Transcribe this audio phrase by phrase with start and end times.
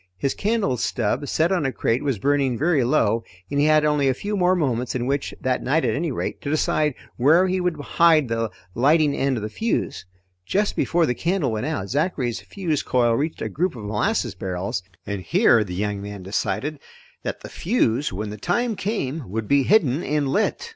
[0.17, 4.07] His candle stub, set on a crate, was burning very low and he had only
[4.09, 7.61] a few more moments in which that night at any rate to decide where he
[7.61, 10.07] would hide the lighting end of the fuse.
[10.43, 14.81] Just before the candle went out, Zachary's fuse coil reached a group of molasses barrels,
[15.05, 16.79] and here the young man decided
[17.21, 20.69] that the fuse, when the time came, would be hidden and lit.